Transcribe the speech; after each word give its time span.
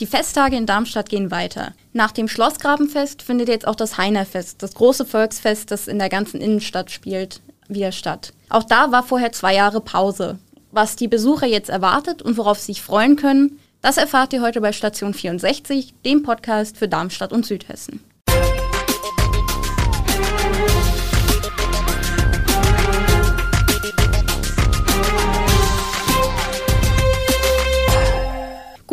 Die 0.00 0.06
Festtage 0.06 0.56
in 0.56 0.66
Darmstadt 0.66 1.08
gehen 1.08 1.30
weiter. 1.30 1.72
Nach 1.92 2.10
dem 2.10 2.26
Schlossgrabenfest 2.26 3.22
findet 3.22 3.48
jetzt 3.48 3.66
auch 3.66 3.76
das 3.76 3.96
Heinerfest, 3.96 4.60
das 4.60 4.74
große 4.74 5.06
Volksfest, 5.06 5.70
das 5.70 5.86
in 5.86 6.00
der 6.00 6.08
ganzen 6.08 6.40
Innenstadt 6.40 6.90
spielt, 6.90 7.40
wieder 7.68 7.92
statt. 7.92 8.32
Auch 8.48 8.64
da 8.64 8.90
war 8.90 9.04
vorher 9.04 9.30
zwei 9.30 9.54
Jahre 9.54 9.80
Pause. 9.80 10.38
Was 10.72 10.96
die 10.96 11.06
Besucher 11.06 11.46
jetzt 11.46 11.70
erwartet 11.70 12.22
und 12.22 12.36
worauf 12.36 12.58
sie 12.58 12.72
sich 12.72 12.82
freuen 12.82 13.14
können, 13.14 13.60
das 13.82 13.96
erfahrt 13.96 14.32
ihr 14.32 14.42
heute 14.42 14.60
bei 14.60 14.72
Station 14.72 15.14
64, 15.14 15.94
dem 16.04 16.24
Podcast 16.24 16.76
für 16.76 16.88
Darmstadt 16.88 17.32
und 17.32 17.46
Südhessen. 17.46 18.00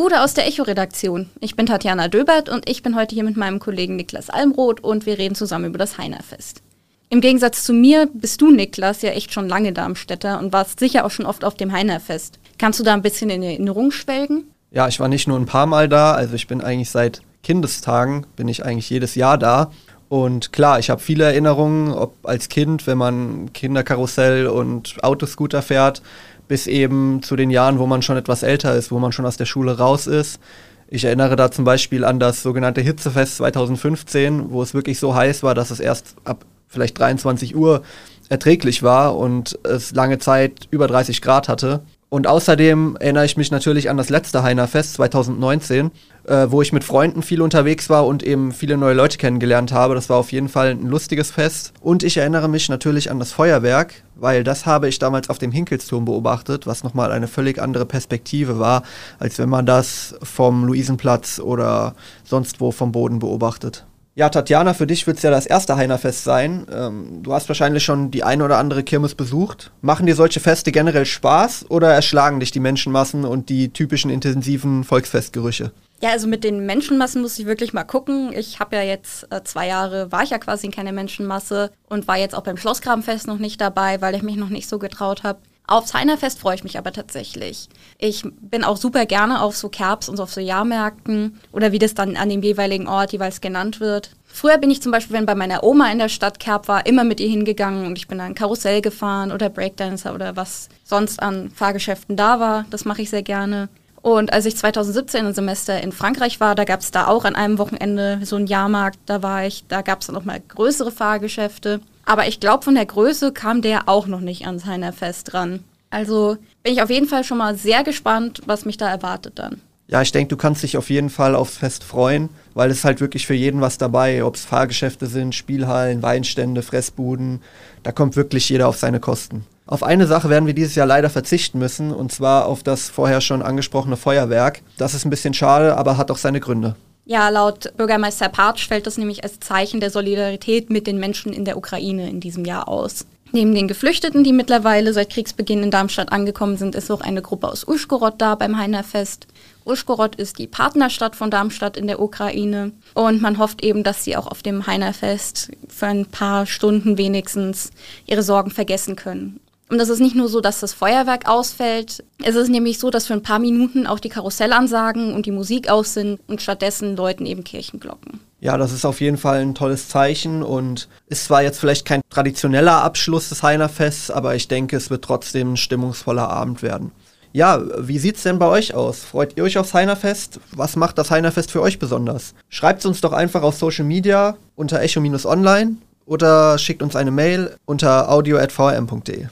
Gude 0.02 0.24
aus 0.24 0.34
der 0.34 0.48
Echo-Redaktion. 0.48 1.30
Ich 1.42 1.56
bin 1.56 1.68
Tatjana 1.68 2.08
Döbert 2.08 2.50
und 2.50 2.68
ich 2.68 2.82
bin 2.82 2.96
heute 2.96 3.14
hier 3.14 3.24
mit 3.24 3.38
meinem 3.38 3.60
Kollegen 3.60 3.98
Niklas 3.98 4.32
Almroth 4.32 4.84
und 4.84 5.06
wir 5.06 5.20
reden 5.20 5.36
zusammen 5.36 5.66
über 5.66 5.78
das 5.78 6.00
Heinerfest. 6.00 6.64
Im 7.10 7.22
Gegensatz 7.22 7.64
zu 7.64 7.72
mir 7.72 8.10
bist 8.12 8.42
du, 8.42 8.50
Niklas, 8.50 9.04
ja 9.04 9.12
echt 9.12 9.32
schon 9.32 9.48
lange 9.48 9.74
Darmstädter 9.74 10.40
und 10.40 10.54
warst 10.54 10.80
sicher 10.80 11.06
auch 11.06 11.12
schon 11.12 11.28
oft 11.28 11.46
auf 11.46 11.54
dem 11.54 11.72
Heinerfest. 11.72 12.40
Kannst 12.58 12.80
du 12.80 12.84
da 12.84 12.96
ein 12.96 13.04
bisschen 13.04 13.30
in 13.30 13.44
Erinnerung 13.44 13.92
schwelgen? 13.92 14.46
Ja, 14.72 14.88
ich 14.88 15.00
war 15.00 15.08
nicht 15.08 15.28
nur 15.28 15.38
ein 15.38 15.46
paar 15.46 15.68
Mal 15.68 15.88
da, 15.88 16.14
also 16.14 16.34
ich 16.34 16.48
bin 16.48 16.62
eigentlich 16.62 16.90
seit 16.90 17.22
Kindestagen, 17.44 18.26
bin 18.36 18.48
ich 18.48 18.66
eigentlich 18.66 18.90
jedes 18.90 19.14
Jahr 19.14 19.38
da. 19.38 19.70
Und 20.12 20.52
klar, 20.52 20.78
ich 20.78 20.90
habe 20.90 21.00
viele 21.00 21.24
Erinnerungen, 21.24 21.94
ob 21.94 22.18
als 22.24 22.50
Kind, 22.50 22.86
wenn 22.86 22.98
man 22.98 23.54
Kinderkarussell 23.54 24.48
und 24.48 25.02
Autoscooter 25.06 25.62
fährt, 25.62 26.02
bis 26.50 26.68
eben 26.68 27.24
zu 27.24 27.38
den 27.38 27.50
Jahren, 27.50 27.80
wo 27.80 27.88
man 27.88 28.02
schon 28.02 28.18
etwas 28.18 28.44
älter 28.44 28.76
ist, 28.76 28.92
wo 28.92 29.00
man 29.00 29.14
schon 29.14 29.26
aus 29.26 29.38
der 29.38 29.46
Schule 29.46 29.78
raus 29.78 30.08
ist. 30.08 30.42
Ich 30.90 31.06
erinnere 31.06 31.38
da 31.38 31.50
zum 31.50 31.64
Beispiel 31.64 32.04
an 32.04 32.20
das 32.20 32.44
sogenannte 32.44 32.82
Hitzefest 32.82 33.38
2015, 33.38 34.52
wo 34.52 34.62
es 34.62 34.74
wirklich 34.74 35.00
so 35.00 35.16
heiß 35.16 35.44
war, 35.44 35.56
dass 35.56 35.72
es 35.72 35.80
erst 35.80 36.16
ab 36.26 36.44
vielleicht 36.68 37.00
23 37.00 37.56
Uhr 37.56 37.82
erträglich 38.28 38.84
war 38.84 39.16
und 39.16 39.58
es 39.64 39.94
lange 39.94 40.20
Zeit 40.20 40.68
über 40.72 40.88
30 40.88 41.22
Grad 41.22 41.48
hatte. 41.48 41.84
Und 42.14 42.28
außerdem 42.28 42.98
erinnere 43.00 43.24
ich 43.24 43.38
mich 43.38 43.52
natürlich 43.52 43.90
an 43.90 43.96
das 43.96 44.10
letzte 44.10 44.44
Heiner 44.44 44.68
Fest 44.68 44.96
2019, 44.96 45.92
äh, 46.26 46.48
wo 46.50 46.62
ich 46.62 46.74
mit 46.74 46.84
Freunden 46.84 47.24
viel 47.24 47.42
unterwegs 47.42 47.90
war 47.90 48.06
und 48.06 48.22
eben 48.22 48.52
viele 48.52 48.76
neue 48.76 48.96
Leute 48.96 49.18
kennengelernt 49.18 49.72
habe. 49.72 49.96
Das 49.96 50.10
war 50.10 50.18
auf 50.18 50.34
jeden 50.34 50.50
Fall 50.50 50.72
ein 50.72 50.88
lustiges 50.88 51.32
Fest. 51.32 51.72
Und 51.80 52.04
ich 52.04 52.18
erinnere 52.18 52.50
mich 52.50 52.68
natürlich 52.68 53.10
an 53.12 53.20
das 53.20 53.32
Feuerwerk, 53.32 53.94
weil 54.16 54.44
das 54.44 54.66
habe 54.66 54.90
ich 54.90 55.00
damals 55.00 55.30
auf 55.30 55.38
dem 55.38 55.54
Hinkelsturm 55.54 56.04
beobachtet, 56.04 56.68
was 56.68 56.84
nochmal 56.84 57.14
eine 57.14 57.30
völlig 57.30 57.62
andere 57.62 57.86
Perspektive 57.86 58.60
war, 58.60 58.84
als 59.18 59.40
wenn 59.40 59.48
man 59.48 59.66
das 59.66 60.14
vom 60.22 60.66
Luisenplatz 60.66 61.40
oder 61.40 61.96
sonst 62.26 62.60
wo 62.60 62.74
vom 62.74 62.92
Boden 62.92 63.20
beobachtet. 63.20 63.86
Ja, 64.14 64.28
Tatjana, 64.28 64.74
für 64.74 64.88
dich 64.88 65.08
wird 65.08 65.18
es 65.18 65.24
ja 65.24 65.32
das 65.32 65.46
erste 65.46 65.78
Heinerfest 65.78 66.26
sein. 66.26 66.68
Ähm, 66.70 67.24
du 67.24 67.34
hast 67.34 67.48
wahrscheinlich 67.48 67.84
schon 67.84 68.12
die 68.12 68.26
eine 68.26 68.44
oder 68.44 68.58
andere 68.58 68.84
Kirmes 68.84 69.16
besucht. 69.16 69.72
Machen 69.82 70.06
dir 70.06 70.16
solche 70.16 70.42
Feste 70.42 70.74
generell 70.74 71.06
Spaß 71.06 71.68
oder 71.70 71.94
erschlagen 71.94 72.42
dich 72.42 72.52
die 72.52 72.60
Menschenmassen 72.60 73.24
und 73.24 73.48
die 73.48 73.70
typischen 73.70 74.12
intensiven 74.12 74.84
Volksfestgerüche? 74.84 75.72
Ja, 76.02 76.10
also 76.10 76.28
mit 76.28 76.44
den 76.44 76.66
Menschenmassen 76.66 77.22
muss 77.22 77.40
ich 77.40 77.46
wirklich 77.46 77.72
mal 77.72 77.86
gucken. 77.86 78.34
Ich 78.34 78.60
habe 78.60 78.76
ja 78.76 78.82
jetzt 78.82 79.32
äh, 79.32 79.44
zwei 79.44 79.68
Jahre, 79.68 80.12
war 80.12 80.24
ich 80.24 80.32
ja 80.32 80.40
quasi 80.40 80.66
in 80.66 80.74
keiner 80.74 80.92
Menschenmasse 80.92 81.72
und 81.88 82.08
war 82.10 82.18
jetzt 82.18 82.36
auch 82.36 82.44
beim 82.44 82.58
Schlossgrabenfest 82.58 83.28
noch 83.28 83.38
nicht 83.38 83.62
dabei, 83.62 84.02
weil 84.02 84.16
ich 84.16 84.24
mich 84.24 84.36
noch 84.36 84.50
nicht 84.50 84.68
so 84.68 84.78
getraut 84.78 85.24
habe. 85.24 85.40
Aufs 85.72 85.94
Heinerfest 85.94 86.38
freue 86.38 86.56
ich 86.56 86.66
mich 86.66 86.78
aber 86.78 86.92
tatsächlich. 86.92 87.70
Ich 87.98 88.24
bin 88.42 88.66
auch 88.66 88.76
super 88.76 89.06
gerne 89.06 89.42
auf 89.42 89.56
so 89.56 89.70
Kerbs 89.70 90.10
und 90.10 90.20
auf 90.20 90.34
so 90.34 90.42
Jahrmärkten 90.42 91.40
oder 91.54 91.72
wie 91.72 91.80
das 91.80 91.94
dann 91.94 92.18
an 92.18 92.28
dem 92.28 92.44
jeweiligen 92.44 92.90
Ort 92.90 93.14
jeweils 93.14 93.40
genannt 93.40 93.80
wird. 93.80 94.12
Früher 94.26 94.58
bin 94.58 94.70
ich 94.70 94.82
zum 94.82 94.92
Beispiel, 94.92 95.16
wenn 95.16 95.26
bei 95.26 95.34
meiner 95.34 95.64
Oma 95.64 95.90
in 95.90 96.00
der 96.00 96.10
Stadt 96.10 96.42
Kerb 96.42 96.68
war, 96.68 96.86
immer 96.88 97.06
mit 97.06 97.22
ihr 97.22 97.30
hingegangen 97.30 97.86
und 97.86 97.98
ich 97.98 98.10
bin 98.10 98.18
dann 98.18 98.36
Karussell 98.36 98.82
gefahren 98.82 99.32
oder 99.32 99.48
Breakdancer 99.48 100.14
oder 100.14 100.36
was 100.36 100.68
sonst 100.84 101.22
an 101.22 101.52
Fahrgeschäften 101.52 102.18
da 102.18 102.42
war. 102.42 102.66
Das 102.70 102.84
mache 102.84 103.04
ich 103.04 103.10
sehr 103.10 103.24
gerne. 103.24 103.70
Und 104.02 104.34
als 104.34 104.46
ich 104.46 104.58
2017 104.58 105.26
ein 105.26 105.34
Semester 105.34 105.82
in 105.82 105.94
Frankreich 105.94 106.42
war, 106.42 106.54
da 106.54 106.66
gab 106.66 106.82
es 106.82 106.92
da 106.92 107.08
auch 107.08 107.24
an 107.24 107.38
einem 107.38 107.58
Wochenende 107.60 108.20
so 108.24 108.36
einen 108.36 108.48
Jahrmarkt, 108.48 109.00
da 109.06 109.24
war 109.24 109.46
ich, 109.46 109.64
da 109.70 109.84
gab 109.84 110.02
es 110.02 110.08
dann 110.08 110.16
nochmal 110.16 110.42
größere 110.46 110.92
Fahrgeschäfte. 110.92 111.80
Aber 112.12 112.28
ich 112.28 112.42
glaube, 112.42 112.66
von 112.66 112.76
der 112.76 112.86
Größe 112.86 113.32
kam 113.32 113.62
der 113.62 113.88
auch 113.88 114.06
noch 114.06 114.20
nicht 114.20 114.46
ans 114.46 114.66
Heiner 114.66 114.92
Fest 114.92 115.34
ran. 115.34 115.64
Also 115.92 116.36
bin 116.62 116.74
ich 116.74 116.82
auf 116.82 116.90
jeden 116.90 117.08
Fall 117.08 117.24
schon 117.24 117.38
mal 117.38 117.56
sehr 117.56 117.86
gespannt, 117.86 118.42
was 118.46 118.66
mich 118.66 118.76
da 118.76 118.90
erwartet 118.90 119.40
dann. 119.40 119.62
Ja, 119.88 120.02
ich 120.02 120.12
denke, 120.12 120.28
du 120.28 120.36
kannst 120.36 120.62
dich 120.62 120.76
auf 120.76 120.90
jeden 120.90 121.10
Fall 121.10 121.36
aufs 121.36 121.56
Fest 121.56 121.86
freuen, 121.86 122.28
weil 122.54 122.70
es 122.70 122.84
halt 122.84 123.00
wirklich 123.00 123.26
für 123.26 123.34
jeden 123.34 123.62
was 123.62 123.78
dabei, 123.78 124.26
ob 124.26 124.36
es 124.36 124.44
Fahrgeschäfte 124.44 125.08
sind, 125.08 125.34
Spielhallen, 125.34 126.04
Weinstände, 126.04 126.64
Fressbuden, 126.64 127.40
da 127.82 127.94
kommt 127.94 128.18
wirklich 128.18 128.50
jeder 128.50 128.68
auf 128.68 128.76
seine 128.76 129.00
Kosten. 129.00 129.46
Auf 129.66 129.82
eine 129.82 130.06
Sache 130.06 130.30
werden 130.30 130.48
wir 130.48 130.54
dieses 130.54 130.76
Jahr 130.76 130.88
leider 130.88 131.10
verzichten 131.10 131.60
müssen, 131.60 131.94
und 131.94 132.12
zwar 132.12 132.48
auf 132.48 132.62
das 132.62 132.90
vorher 132.90 133.22
schon 133.22 133.42
angesprochene 133.42 133.96
Feuerwerk. 133.96 134.64
Das 134.78 134.94
ist 134.94 135.06
ein 135.06 135.12
bisschen 135.12 135.34
schade, 135.34 135.78
aber 135.78 135.96
hat 135.96 136.12
auch 136.12 136.18
seine 136.18 136.42
Gründe. 136.42 136.76
Ja, 137.06 137.30
laut 137.30 137.76
Bürgermeister 137.78 138.30
Partsch 138.30 138.68
fällt 138.68 138.86
das 138.86 138.98
nämlich 138.98 139.24
als 139.24 139.40
Zeichen 139.40 139.80
der 139.80 139.90
Solidarität 139.90 140.70
mit 140.70 140.86
den 140.88 141.00
Menschen 141.00 141.34
in 141.34 141.46
der 141.46 141.58
Ukraine 141.58 142.10
in 142.10 142.20
diesem 142.20 142.46
Jahr 142.46 142.68
aus. 142.68 143.06
Neben 143.34 143.56
den 143.56 143.70
Geflüchteten, 143.70 144.26
die 144.26 144.34
mittlerweile 144.34 144.92
seit 144.92 145.10
Kriegsbeginn 145.10 145.64
in 145.64 145.72
Darmstadt 145.72 146.12
angekommen 146.12 146.58
sind, 146.58 146.76
ist 146.76 146.92
auch 146.92 147.00
eine 147.00 147.22
Gruppe 147.22 147.48
aus 147.48 147.66
Uschgorod 147.66 148.16
da 148.18 148.36
beim 148.36 148.58
Heinerfest. 148.58 149.26
Uschgorod 149.64 150.16
ist 150.16 150.38
die 150.38 150.48
Partnerstadt 150.48 151.16
von 151.16 151.32
Darmstadt 151.32 151.78
in 151.78 151.88
der 151.88 152.02
Ukraine 152.02 152.74
und 152.94 153.22
man 153.22 153.38
hofft 153.38 153.64
eben, 153.64 153.84
dass 153.84 154.04
sie 154.04 154.18
auch 154.18 154.28
auf 154.28 154.44
dem 154.44 154.68
Heinerfest 154.68 155.52
für 155.70 155.88
ein 155.88 156.08
paar 156.08 156.46
Stunden 156.46 156.98
wenigstens 156.98 157.72
ihre 158.06 158.24
Sorgen 158.24 158.52
vergessen 158.52 158.98
können. 158.98 159.40
Und 159.72 159.80
es 159.80 159.88
ist 159.88 160.02
nicht 160.02 160.18
nur 160.18 160.28
so, 160.28 160.42
dass 160.42 160.60
das 160.60 160.74
Feuerwerk 160.74 161.30
ausfällt. 161.30 162.04
Es 162.22 162.36
ist 162.36 162.50
nämlich 162.50 162.78
so, 162.78 162.90
dass 162.90 163.08
für 163.08 163.14
ein 163.14 163.24
paar 163.24 163.40
Minuten 163.40 163.88
auch 163.88 164.00
die 164.00 164.10
Karussellansagen 164.10 165.14
und 165.14 165.26
die 165.26 165.32
Musik 165.32 165.70
aus 165.70 165.94
sind 165.94 166.20
und 166.28 166.42
stattdessen 166.42 166.98
läuten 166.98 167.26
eben 167.26 167.46
Kirchenglocken. 167.46 168.20
Ja, 168.42 168.58
das 168.58 168.74
ist 168.74 168.84
auf 168.84 169.00
jeden 169.00 169.16
Fall 169.16 169.40
ein 169.40 169.56
tolles 169.56 169.88
Zeichen 169.88 170.44
und 170.44 170.90
ist 171.08 171.24
zwar 171.24 171.42
jetzt 171.42 171.58
vielleicht 171.58 171.86
kein 171.86 172.02
traditioneller 172.10 172.84
Abschluss 172.84 173.30
des 173.30 173.44
Heinerfests, 173.44 174.12
aber 174.12 174.36
ich 174.36 174.50
denke, 174.50 174.76
es 174.76 174.90
wird 174.90 175.06
trotzdem 175.06 175.54
ein 175.54 175.58
stimmungsvoller 175.58 176.30
Abend 176.30 176.62
werden. 176.64 176.92
Ja, 177.32 177.62
wie 177.78 178.00
sieht's 178.00 178.24
denn 178.24 178.40
bei 178.40 178.48
euch 178.48 178.74
aus? 178.74 179.06
Freut 179.06 179.38
ihr 179.38 179.46
euch 179.46 179.58
aufs 179.58 179.74
Heinerfest? 179.74 180.42
Was 180.54 180.76
macht 180.76 180.98
das 180.98 181.12
Heinerfest 181.12 181.50
für 181.50 181.62
euch 181.62 181.80
besonders? 181.80 182.34
Schreibt 182.50 182.86
uns 182.86 183.00
doch 183.00 183.14
einfach 183.14 183.42
auf 183.42 183.56
Social 183.56 183.86
Media 183.86 184.36
unter 184.58 184.82
echo-online 184.82 185.78
oder 186.06 186.58
schickt 186.58 186.84
uns 186.84 186.98
eine 186.98 187.12
Mail 187.12 187.56
unter 187.64 188.12
audio.vrm.de. 188.12 189.28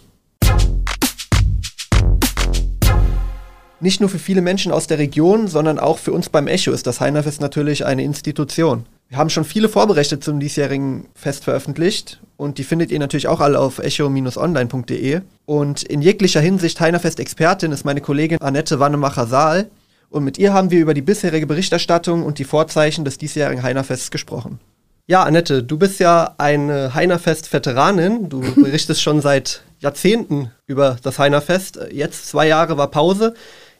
Nicht 3.82 4.02
nur 4.02 4.10
für 4.10 4.20
viele 4.20 4.42
Menschen 4.42 4.74
aus 4.74 4.88
der 4.88 4.98
Region, 4.98 5.48
sondern 5.48 5.80
auch 5.80 6.00
für 6.00 6.12
uns 6.12 6.28
beim 6.28 6.48
Echo 6.48 6.72
ist 6.72 6.86
das 6.86 7.00
Heinerfest 7.00 7.40
natürlich 7.40 7.86
eine 7.86 8.04
Institution. 8.04 8.86
Wir 9.08 9.18
haben 9.18 9.30
schon 9.30 9.46
viele 9.46 9.70
Vorberichte 9.70 10.20
zum 10.20 10.40
diesjährigen 10.40 11.06
Fest 11.16 11.46
veröffentlicht 11.46 12.20
und 12.36 12.58
die 12.58 12.66
findet 12.66 12.92
ihr 12.92 13.00
natürlich 13.00 13.30
auch 13.30 13.40
alle 13.40 13.58
auf 13.58 13.80
echo-online.de. 13.80 15.22
Und 15.46 15.84
in 15.84 16.02
jeglicher 16.02 16.42
Hinsicht 16.42 16.80
Heinerfest-Expertin 16.80 17.72
ist 17.72 17.86
meine 17.86 18.02
Kollegin 18.02 18.42
Annette 18.42 18.80
Wannemacher-Saal 18.80 19.70
und 20.10 20.26
mit 20.26 20.38
ihr 20.38 20.54
haben 20.54 20.72
wir 20.72 20.82
über 20.82 20.94
die 20.94 21.02
bisherige 21.02 21.48
Berichterstattung 21.48 22.24
und 22.24 22.38
die 22.38 22.44
Vorzeichen 22.44 23.06
des 23.06 23.18
diesjährigen 23.18 23.64
Heinerfests 23.64 24.12
gesprochen. 24.12 24.60
Ja, 25.08 25.24
Annette, 25.24 25.64
du 25.64 25.78
bist 25.78 26.00
ja 26.00 26.36
eine 26.38 26.94
Heinerfest-Veteranin. 26.94 28.30
Du 28.30 28.42
berichtest 28.62 29.02
schon 29.02 29.22
seit 29.22 29.64
Jahrzehnten 29.80 30.52
über 30.68 30.98
das 31.02 31.18
Heinerfest. 31.18 31.80
Jetzt 31.92 32.28
zwei 32.28 32.48
Jahre 32.48 32.78
war 32.78 32.92
Pause. 32.92 33.34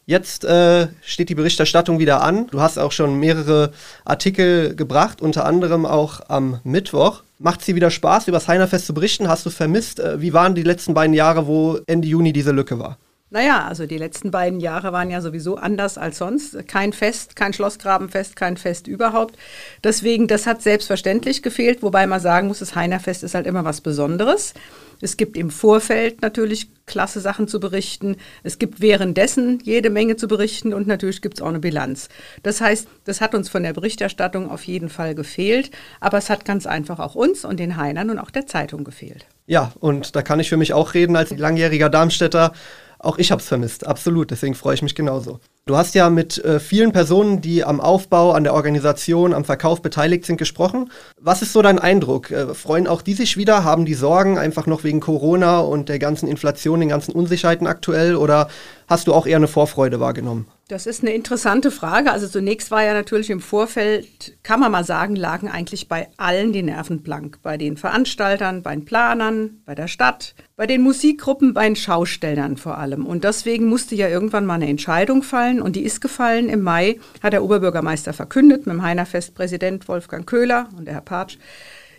Jetzt 0.10 0.44
äh, 0.44 0.88
steht 1.04 1.30
die 1.30 1.36
Berichterstattung 1.36 2.00
wieder 2.00 2.24
an. 2.24 2.48
Du 2.48 2.62
hast 2.62 2.80
auch 2.80 2.92
schon 2.92 3.20
mehrere 3.20 3.72
Artikel 4.06 4.76
gebracht, 4.76 5.22
unter 5.22 5.46
anderem 5.46 5.86
auch 5.86 6.22
am 6.30 6.60
Mittwoch. 6.64 7.22
Macht 7.38 7.64
sie 7.64 7.76
wieder 7.76 7.92
Spaß, 7.92 8.28
über 8.28 8.38
das 8.38 8.48
Heinerfest 8.48 8.88
zu 8.88 8.96
berichten? 8.96 9.28
Hast 9.28 9.46
du 9.46 9.52
vermisst? 9.52 10.00
Äh, 10.00 10.20
wie 10.20 10.34
waren 10.34 10.56
die 10.56 10.64
letzten 10.64 10.96
beiden 10.96 11.14
Jahre, 11.14 11.46
wo 11.46 11.78
Ende 11.86 12.08
Juni 12.08 12.34
diese 12.34 12.52
Lücke 12.52 12.80
war? 12.80 12.98
Naja, 13.32 13.68
also 13.68 13.86
die 13.86 13.98
letzten 13.98 14.32
beiden 14.32 14.60
Jahre 14.60 14.92
waren 14.92 15.12
ja 15.12 15.22
sowieso 15.22 15.56
anders 15.56 16.00
als 16.00 16.18
sonst. 16.18 16.68
Kein 16.68 16.94
Fest, 16.94 17.36
kein 17.36 17.54
Schlossgrabenfest, 17.54 18.36
kein 18.36 18.58
Fest 18.58 18.88
überhaupt. 18.88 19.38
Deswegen, 19.84 20.28
das 20.28 20.48
hat 20.48 20.64
selbstverständlich 20.64 21.44
gefehlt, 21.44 21.84
wobei 21.84 22.08
man 22.08 22.20
sagen 22.20 22.48
muss, 22.48 22.60
das 22.60 22.74
Heinerfest 22.74 23.24
ist 23.24 23.36
halt 23.36 23.46
immer 23.46 23.64
was 23.66 23.82
Besonderes. 23.82 24.56
Es 25.02 25.16
gibt 25.16 25.38
im 25.38 25.52
Vorfeld 25.52 26.22
natürlich 26.24 26.70
klasse 26.86 27.20
Sachen 27.20 27.48
zu 27.48 27.60
berichten. 27.60 28.18
Es 28.44 28.58
gibt 28.58 28.82
währenddessen 28.82 29.60
jede 29.64 29.92
Menge 29.92 30.16
zu 30.16 30.28
berichten 30.28 30.74
und 30.74 30.88
natürlich 30.88 31.22
gibt 31.22 31.38
es 31.38 31.42
auch 31.42 31.50
eine 31.50 31.60
Bilanz. 31.60 32.10
Das 32.44 32.60
heißt, 32.62 32.88
das 33.06 33.22
hat 33.22 33.36
uns 33.36 33.48
von 33.48 33.64
der 33.64 33.74
Berichterstattung 33.74 34.50
auf 34.50 34.64
jeden 34.64 34.90
Fall 34.90 35.16
gefehlt, 35.16 35.72
aber 36.02 36.18
es 36.18 36.30
hat 36.30 36.46
ganz 36.46 36.66
einfach 36.66 37.00
auch 37.00 37.16
uns 37.16 37.46
und 37.46 37.60
den 37.60 37.78
Heinern 37.78 38.10
und 38.10 38.20
auch 38.20 38.32
der 38.32 38.48
Zeitung 38.48 38.84
gefehlt. 38.84 39.28
Ja, 39.46 39.72
und 39.80 40.16
da 40.16 40.22
kann 40.22 40.40
ich 40.40 40.50
für 40.50 40.58
mich 40.58 40.74
auch 40.74 40.94
reden 40.94 41.16
als 41.16 41.36
langjähriger 41.36 41.90
Darmstädter. 41.90 42.54
Auch 43.02 43.18
ich 43.18 43.32
habe 43.32 43.42
es 43.42 43.48
vermisst, 43.48 43.88
absolut. 43.88 44.30
Deswegen 44.30 44.56
freue 44.56 44.76
ich 44.76 44.82
mich 44.82 44.94
genauso. 44.94 45.40
Du 45.66 45.78
hast 45.78 45.96
ja 45.96 46.10
mit 46.10 46.44
äh, 46.44 46.60
vielen 46.60 46.92
Personen, 46.92 47.40
die 47.40 47.64
am 47.64 47.80
Aufbau, 47.80 48.34
an 48.34 48.44
der 48.44 48.54
Organisation, 48.54 49.34
am 49.34 49.46
Verkauf 49.46 49.82
beteiligt 49.82 50.26
sind, 50.26 50.38
gesprochen. 50.38 50.92
Was 51.20 51.42
ist 51.42 51.54
so 51.54 51.62
dein 51.62 51.80
Eindruck? 51.80 52.30
Äh, 52.30 52.54
freuen 52.54 52.88
auch 52.88 53.02
die 53.02 53.14
sich 53.14 53.38
wieder? 53.38 53.64
Haben 53.64 53.86
die 53.86 53.94
Sorgen 53.94 54.38
einfach 54.38 54.66
noch 54.68 54.84
wegen 54.84 55.00
Corona 55.00 55.60
und 55.60 55.88
der 55.88 56.00
ganzen 56.00 56.28
Inflation, 56.28 56.82
den 56.82 56.90
ganzen 56.90 57.14
Unsicherheiten 57.14 57.68
aktuell? 57.68 58.16
Oder 58.16 58.50
hast 58.88 59.08
du 59.08 59.14
auch 59.14 59.26
eher 59.26 59.38
eine 59.38 59.48
Vorfreude 59.48 60.00
wahrgenommen? 60.02 60.48
Das 60.70 60.86
ist 60.86 61.02
eine 61.02 61.14
interessante 61.14 61.72
Frage. 61.72 62.12
Also 62.12 62.28
zunächst 62.28 62.70
war 62.70 62.84
ja 62.84 62.94
natürlich 62.94 63.32
im 63.32 63.40
Vorfeld, 63.42 64.38
kann 64.44 64.60
man 64.60 64.72
mal 64.72 64.84
sagen, 64.84 65.16
lagen 65.16 65.48
eigentlich 65.48 65.88
bei 65.88 66.10
allen 66.18 66.54
die 66.54 66.62
Nerven 66.62 67.02
blank. 67.02 67.40
Bei 67.42 67.58
den 67.58 67.76
Veranstaltern, 67.76 68.62
bei 68.62 68.76
den 68.76 68.86
Planern, 68.86 69.64
bei 69.66 69.74
der 69.74 69.88
Stadt, 69.88 70.36
bei 70.56 70.68
den 70.68 70.84
Musikgruppen, 70.84 71.56
bei 71.56 71.66
den 71.66 71.76
Schaustellern 71.76 72.56
vor 72.56 72.78
allem. 72.78 73.08
Und 73.08 73.24
deswegen 73.24 73.66
musste 73.66 73.96
ja 73.96 74.10
irgendwann 74.10 74.46
mal 74.46 74.54
eine 74.54 74.68
Entscheidung 74.68 75.24
fallen. 75.24 75.60
Und 75.60 75.76
die 75.76 75.82
ist 75.82 76.02
gefallen 76.02 76.50
im 76.50 76.62
Mai, 76.62 77.00
hat 77.24 77.34
der 77.34 77.44
Oberbürgermeister 77.44 78.14
verkündet, 78.14 78.68
mit 78.68 78.76
dem 78.76 78.84
Heinerfest-Präsident 78.84 79.88
Wolfgang 79.88 80.28
Köhler 80.28 80.70
und 80.78 80.86
der 80.86 80.94
Herr 80.94 81.02
Patsch. 81.02 81.40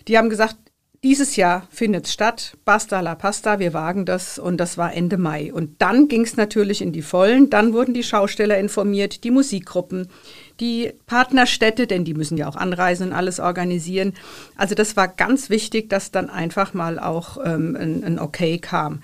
Die 0.06 0.16
haben 0.16 0.30
gesagt, 0.30 0.54
dieses 1.02 1.36
Jahr 1.36 1.66
findet 1.70 2.06
es 2.06 2.12
statt. 2.12 2.58
Basta 2.66 3.00
la 3.00 3.14
Pasta, 3.14 3.58
wir 3.58 3.72
wagen 3.72 4.04
das. 4.04 4.38
Und 4.38 4.58
das 4.58 4.76
war 4.76 4.92
Ende 4.92 5.16
Mai. 5.16 5.52
Und 5.52 5.80
dann 5.80 6.08
ging 6.08 6.22
es 6.22 6.36
natürlich 6.36 6.82
in 6.82 6.92
die 6.92 7.00
Vollen. 7.02 7.48
Dann 7.48 7.72
wurden 7.72 7.94
die 7.94 8.02
Schausteller 8.02 8.58
informiert, 8.58 9.24
die 9.24 9.30
Musikgruppen, 9.30 10.08
die 10.60 10.92
Partnerstädte, 11.06 11.86
denn 11.86 12.04
die 12.04 12.12
müssen 12.12 12.36
ja 12.36 12.48
auch 12.48 12.56
anreisen 12.56 13.08
und 13.08 13.12
alles 13.14 13.40
organisieren. 13.40 14.12
Also 14.56 14.74
das 14.74 14.94
war 14.96 15.08
ganz 15.08 15.48
wichtig, 15.48 15.88
dass 15.88 16.10
dann 16.10 16.28
einfach 16.28 16.74
mal 16.74 16.98
auch 16.98 17.38
ähm, 17.42 17.76
ein, 17.76 18.04
ein 18.04 18.18
Okay 18.18 18.58
kam. 18.58 19.02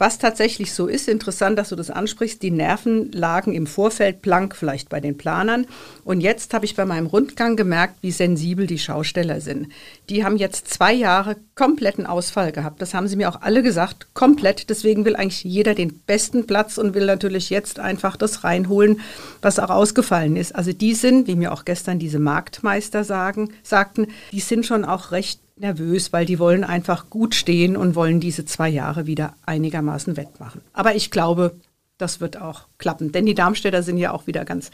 Was 0.00 0.16
tatsächlich 0.16 0.72
so 0.72 0.86
ist, 0.86 1.08
interessant, 1.08 1.58
dass 1.58 1.68
du 1.68 1.76
das 1.76 1.90
ansprichst, 1.90 2.42
die 2.42 2.50
Nerven 2.50 3.12
lagen 3.12 3.52
im 3.52 3.66
Vorfeld 3.66 4.22
blank, 4.22 4.56
vielleicht 4.56 4.88
bei 4.88 4.98
den 4.98 5.18
Planern. 5.18 5.66
Und 6.04 6.22
jetzt 6.22 6.54
habe 6.54 6.64
ich 6.64 6.74
bei 6.74 6.86
meinem 6.86 7.04
Rundgang 7.04 7.54
gemerkt, 7.54 7.96
wie 8.00 8.10
sensibel 8.10 8.66
die 8.66 8.78
Schausteller 8.78 9.42
sind. 9.42 9.68
Die 10.08 10.24
haben 10.24 10.38
jetzt 10.38 10.68
zwei 10.68 10.94
Jahre 10.94 11.36
kompletten 11.54 12.06
Ausfall 12.06 12.50
gehabt. 12.50 12.80
Das 12.80 12.94
haben 12.94 13.08
sie 13.08 13.16
mir 13.16 13.28
auch 13.28 13.42
alle 13.42 13.62
gesagt, 13.62 14.06
komplett. 14.14 14.70
Deswegen 14.70 15.04
will 15.04 15.16
eigentlich 15.16 15.44
jeder 15.44 15.74
den 15.74 15.98
besten 16.06 16.46
Platz 16.46 16.78
und 16.78 16.94
will 16.94 17.04
natürlich 17.04 17.50
jetzt 17.50 17.78
einfach 17.78 18.16
das 18.16 18.42
reinholen, 18.42 19.02
was 19.42 19.58
auch 19.58 19.68
ausgefallen 19.68 20.36
ist. 20.36 20.54
Also 20.54 20.72
die 20.72 20.94
sind, 20.94 21.26
wie 21.26 21.36
mir 21.36 21.52
auch 21.52 21.66
gestern 21.66 21.98
diese 21.98 22.20
Marktmeister 22.20 23.04
sagen, 23.04 23.52
sagten, 23.62 24.06
die 24.32 24.40
sind 24.40 24.64
schon 24.64 24.86
auch 24.86 25.12
recht 25.12 25.40
nervös, 25.60 26.12
weil 26.12 26.26
die 26.26 26.38
wollen 26.38 26.64
einfach 26.64 27.10
gut 27.10 27.34
stehen 27.34 27.76
und 27.76 27.94
wollen 27.94 28.20
diese 28.20 28.44
zwei 28.44 28.68
Jahre 28.68 29.06
wieder 29.06 29.34
einigermaßen 29.46 30.16
wettmachen. 30.16 30.62
Aber 30.72 30.94
ich 30.94 31.10
glaube, 31.10 31.56
das 31.98 32.20
wird 32.20 32.40
auch 32.40 32.62
klappen, 32.78 33.12
denn 33.12 33.26
die 33.26 33.34
Darmstädter 33.34 33.82
sind 33.82 33.98
ja 33.98 34.12
auch 34.12 34.26
wieder 34.26 34.44
ganz 34.44 34.70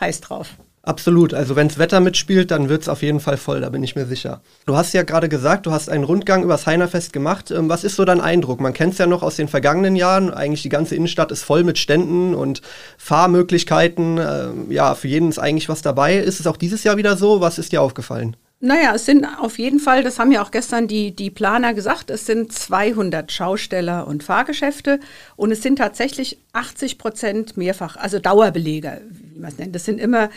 heiß 0.00 0.20
drauf. 0.20 0.56
Absolut. 0.82 1.34
Also 1.34 1.54
wenn 1.54 1.68
das 1.68 1.76
Wetter 1.76 2.00
mitspielt, 2.00 2.50
dann 2.50 2.70
wird 2.70 2.82
es 2.82 2.88
auf 2.88 3.02
jeden 3.02 3.20
Fall 3.20 3.36
voll, 3.36 3.60
da 3.60 3.68
bin 3.68 3.82
ich 3.82 3.94
mir 3.94 4.06
sicher. 4.06 4.40
Du 4.64 4.74
hast 4.74 4.94
ja 4.94 5.02
gerade 5.02 5.28
gesagt, 5.28 5.66
du 5.66 5.72
hast 5.72 5.90
einen 5.90 6.04
Rundgang 6.04 6.42
übers 6.42 6.66
Heinerfest 6.66 7.12
gemacht. 7.12 7.50
Ähm, 7.50 7.68
was 7.68 7.84
ist 7.84 7.96
so 7.96 8.06
dein 8.06 8.22
Eindruck? 8.22 8.60
Man 8.60 8.72
kennt 8.72 8.92
es 8.92 8.98
ja 8.98 9.06
noch 9.06 9.22
aus 9.22 9.36
den 9.36 9.48
vergangenen 9.48 9.96
Jahren. 9.96 10.32
Eigentlich 10.32 10.62
die 10.62 10.70
ganze 10.70 10.94
Innenstadt 10.94 11.30
ist 11.30 11.42
voll 11.42 11.62
mit 11.62 11.76
Ständen 11.76 12.34
und 12.34 12.62
Fahrmöglichkeiten. 12.96 14.18
Ähm, 14.18 14.70
ja, 14.70 14.94
für 14.94 15.08
jeden 15.08 15.28
ist 15.28 15.38
eigentlich 15.38 15.68
was 15.68 15.82
dabei. 15.82 16.16
Ist 16.16 16.40
es 16.40 16.46
auch 16.46 16.56
dieses 16.56 16.84
Jahr 16.84 16.96
wieder 16.96 17.18
so? 17.18 17.42
Was 17.42 17.58
ist 17.58 17.72
dir 17.72 17.82
aufgefallen? 17.82 18.36
Naja, 18.60 18.92
es 18.96 19.06
sind 19.06 19.24
auf 19.24 19.58
jeden 19.60 19.78
Fall, 19.78 20.02
das 20.02 20.18
haben 20.18 20.32
ja 20.32 20.42
auch 20.42 20.50
gestern 20.50 20.88
die, 20.88 21.14
die 21.14 21.30
Planer 21.30 21.74
gesagt, 21.74 22.10
es 22.10 22.26
sind 22.26 22.52
200 22.52 23.30
Schausteller 23.30 24.04
und 24.08 24.24
Fahrgeschäfte 24.24 24.98
und 25.36 25.52
es 25.52 25.62
sind 25.62 25.76
tatsächlich 25.76 26.38
80 26.54 26.98
Prozent 26.98 27.56
mehrfach, 27.56 27.96
also 27.96 28.18
Dauerbeleger, 28.18 29.00
wie 29.10 29.38
man 29.38 29.52
es 29.52 29.58
nennt. 29.58 29.76
Das 29.76 29.84
sind 29.84 30.00
immer 30.00 30.28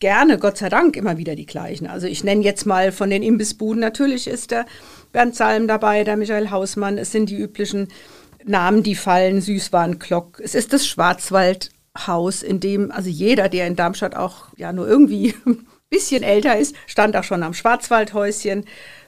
gerne, 0.00 0.38
Gott 0.38 0.58
sei 0.58 0.68
Dank, 0.68 0.96
immer 0.96 1.16
wieder 1.16 1.36
die 1.36 1.46
gleichen. 1.46 1.86
Also 1.86 2.08
ich 2.08 2.24
nenne 2.24 2.42
jetzt 2.42 2.66
mal 2.66 2.90
von 2.90 3.08
den 3.08 3.22
Imbissbuden, 3.22 3.80
natürlich 3.80 4.26
ist 4.26 4.50
der 4.50 4.66
Bernd 5.12 5.36
Salm 5.36 5.68
dabei, 5.68 6.02
der 6.02 6.16
Michael 6.16 6.50
Hausmann, 6.50 6.98
es 6.98 7.12
sind 7.12 7.30
die 7.30 7.38
üblichen 7.38 7.86
Namen, 8.44 8.82
die 8.82 8.96
fallen, 8.96 9.40
Süßwarenklock, 9.40 10.40
es 10.42 10.56
ist 10.56 10.72
das 10.72 10.88
Schwarzwaldhaus, 10.88 12.42
in 12.42 12.58
dem 12.58 12.90
also 12.90 13.08
jeder, 13.08 13.48
der 13.48 13.68
in 13.68 13.76
Darmstadt 13.76 14.16
auch 14.16 14.48
ja 14.56 14.72
nur 14.72 14.88
irgendwie 14.88 15.36
bisschen 15.94 16.24
älter 16.24 16.58
ist, 16.58 16.74
stand 16.86 17.16
auch 17.16 17.22
schon 17.22 17.44
am 17.44 17.54
Schwarzwaldhäuschen. 17.54 18.64